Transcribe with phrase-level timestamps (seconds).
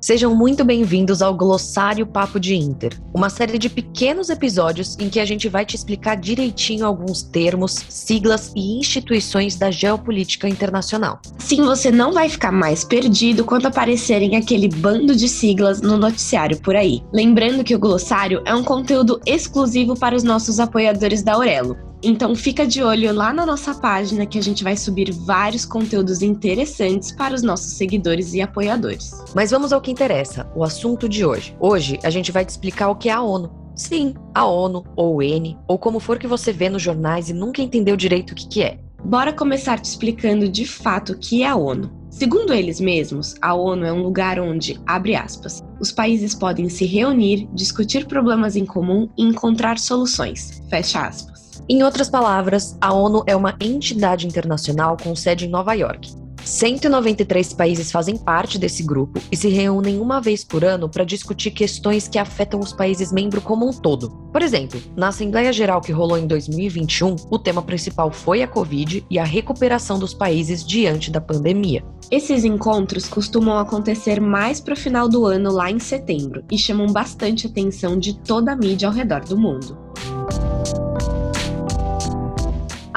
[0.00, 5.20] Sejam muito bem-vindos ao Glossário Papo de Inter, uma série de pequenos episódios em que
[5.20, 11.20] a gente vai te explicar direitinho alguns termos, siglas e instituições da geopolítica internacional.
[11.36, 16.58] Assim você não vai ficar mais perdido quando aparecerem aquele bando de siglas no noticiário
[16.62, 17.02] por aí.
[17.12, 21.89] Lembrando que o glossário é um conteúdo exclusivo para os nossos apoiadores da Aurelo.
[22.02, 26.22] Então fica de olho lá na nossa página que a gente vai subir vários conteúdos
[26.22, 29.12] interessantes para os nossos seguidores e apoiadores.
[29.34, 31.54] Mas vamos ao que interessa, o assunto de hoje.
[31.60, 33.50] Hoje a gente vai te explicar o que é a ONU.
[33.74, 37.62] Sim, a ONU, ou N, ou como for que você vê nos jornais e nunca
[37.62, 38.78] entendeu direito o que, que é.
[39.04, 41.90] Bora começar te explicando de fato o que é a ONU.
[42.10, 46.84] Segundo eles mesmos, a ONU é um lugar onde, abre aspas, os países podem se
[46.84, 50.62] reunir, discutir problemas em comum e encontrar soluções.
[50.68, 51.49] Fecha aspas.
[51.72, 56.12] Em outras palavras, a ONU é uma entidade internacional com sede em Nova York.
[56.44, 61.52] 193 países fazem parte desse grupo e se reúnem uma vez por ano para discutir
[61.52, 64.10] questões que afetam os países membros como um todo.
[64.32, 69.06] Por exemplo, na Assembleia Geral que rolou em 2021, o tema principal foi a Covid
[69.08, 71.84] e a recuperação dos países diante da pandemia.
[72.10, 76.88] Esses encontros costumam acontecer mais para o final do ano, lá em setembro, e chamam
[76.88, 79.78] bastante atenção de toda a mídia ao redor do mundo.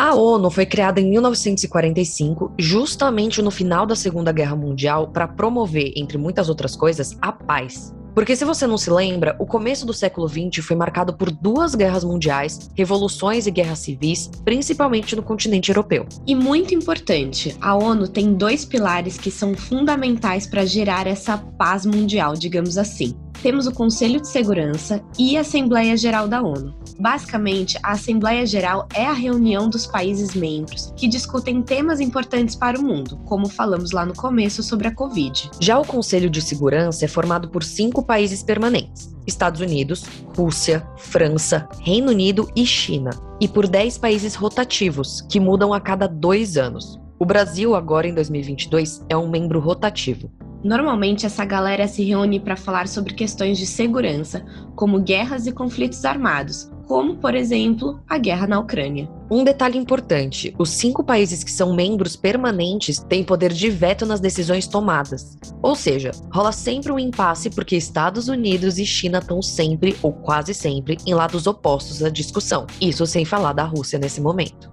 [0.04, 5.94] A ONU foi criada em 1945, justamente no final da Segunda Guerra Mundial, para promover,
[5.96, 7.96] entre muitas outras coisas, a paz.
[8.14, 11.74] Porque se você não se lembra, o começo do século XX foi marcado por duas
[11.74, 16.06] guerras mundiais, revoluções e guerras civis, principalmente no continente europeu.
[16.28, 21.86] E muito importante, a ONU tem dois pilares que são fundamentais para gerar essa paz
[21.86, 26.74] mundial, digamos assim temos o Conselho de Segurança e a Assembleia Geral da ONU.
[26.98, 32.80] Basicamente, a Assembleia Geral é a reunião dos países membros que discutem temas importantes para
[32.80, 35.52] o mundo, como falamos lá no começo sobre a Covid.
[35.60, 40.06] Já o Conselho de Segurança é formado por cinco países permanentes: Estados Unidos,
[40.38, 43.10] Rússia, França, Reino Unido e China,
[43.42, 46.98] e por dez países rotativos, que mudam a cada dois anos.
[47.20, 50.32] O Brasil, agora em 2022, é um membro rotativo.
[50.64, 56.06] Normalmente, essa galera se reúne para falar sobre questões de segurança, como guerras e conflitos
[56.06, 59.10] armados, como, por exemplo, a guerra na Ucrânia.
[59.30, 64.20] Um detalhe importante: os cinco países que são membros permanentes têm poder de veto nas
[64.20, 65.38] decisões tomadas.
[65.62, 70.54] Ou seja, rola sempre um impasse porque Estados Unidos e China estão sempre, ou quase
[70.54, 72.66] sempre, em lados opostos à discussão.
[72.80, 74.72] Isso sem falar da Rússia nesse momento.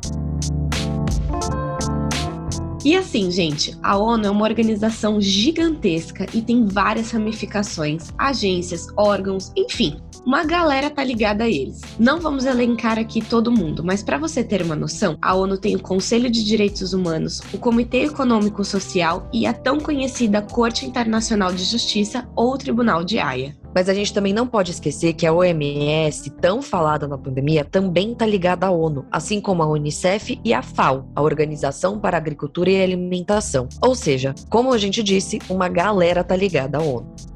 [2.82, 9.52] E assim, gente, a ONU é uma organização gigantesca e tem várias ramificações, agências, órgãos,
[9.54, 10.00] enfim.
[10.25, 11.81] Uma galera tá ligada a eles.
[11.98, 15.75] Não vamos elencar aqui todo mundo, mas para você ter uma noção, a ONU tem
[15.75, 21.53] o Conselho de Direitos Humanos, o Comitê Econômico Social e a tão conhecida Corte Internacional
[21.53, 23.56] de Justiça ou Tribunal de Haia.
[23.75, 28.12] Mas a gente também não pode esquecer que a OMS, tão falada na pandemia, também
[28.12, 32.20] está ligada à ONU, assim como a Unicef e a FAO, a Organização para a
[32.20, 33.69] Agricultura e Alimentação.
[33.80, 37.29] Ou seja, como a gente disse, uma galera tá ligada à ONU.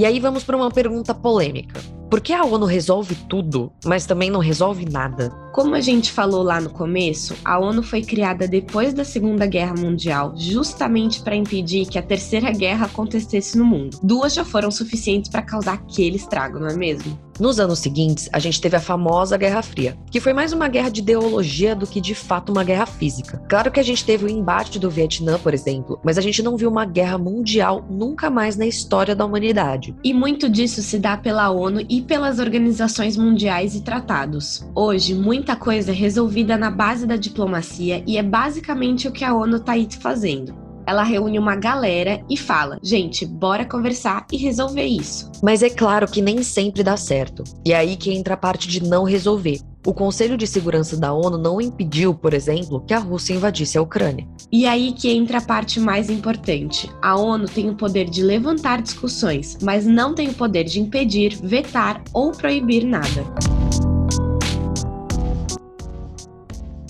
[0.00, 1.78] E aí vamos para uma pergunta polêmica.
[2.08, 5.28] Por que a ONU resolve tudo, mas também não resolve nada?
[5.52, 9.74] Como a gente falou lá no começo, a ONU foi criada depois da Segunda Guerra
[9.74, 13.98] Mundial, justamente para impedir que a Terceira Guerra acontecesse no mundo.
[14.02, 17.29] Duas já foram suficientes para causar aquele estrago, não é mesmo?
[17.40, 20.90] Nos anos seguintes, a gente teve a famosa Guerra Fria, que foi mais uma guerra
[20.90, 23.42] de ideologia do que de fato uma guerra física.
[23.48, 26.54] Claro que a gente teve o embate do Vietnã, por exemplo, mas a gente não
[26.54, 29.96] viu uma guerra mundial nunca mais na história da humanidade.
[30.04, 34.62] E muito disso se dá pela ONU e pelas organizações mundiais e tratados.
[34.74, 39.34] Hoje, muita coisa é resolvida na base da diplomacia e é basicamente o que a
[39.34, 44.84] ONU está aí fazendo ela reúne uma galera e fala: gente, bora conversar e resolver
[44.84, 45.30] isso.
[45.42, 47.44] Mas é claro que nem sempre dá certo.
[47.64, 49.60] E é aí que entra a parte de não resolver.
[49.86, 53.82] O Conselho de Segurança da ONU não impediu, por exemplo, que a Rússia invadisse a
[53.82, 54.28] Ucrânia.
[54.52, 56.90] E aí que entra a parte mais importante.
[57.00, 61.38] A ONU tem o poder de levantar discussões, mas não tem o poder de impedir,
[61.42, 63.24] vetar ou proibir nada.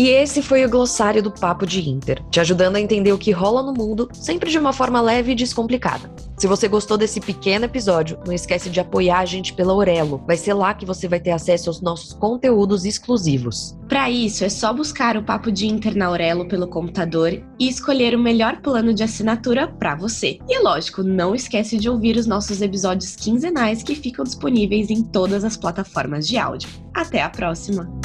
[0.01, 3.33] E esse foi o glossário do Papo de Inter, te ajudando a entender o que
[3.33, 6.11] rola no mundo, sempre de uma forma leve e descomplicada.
[6.39, 10.25] Se você gostou desse pequeno episódio, não esquece de apoiar a gente pela Aurelo.
[10.27, 13.77] Vai ser lá que você vai ter acesso aos nossos conteúdos exclusivos.
[13.91, 18.15] Para isso, é só buscar o Papo de Inter na Aurelo pelo computador e escolher
[18.15, 20.39] o melhor plano de assinatura para você.
[20.49, 25.45] E lógico, não esquece de ouvir os nossos episódios quinzenais que ficam disponíveis em todas
[25.45, 26.71] as plataformas de áudio.
[26.95, 28.00] Até a próxima!